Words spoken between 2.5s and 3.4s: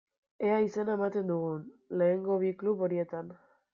klub horietan.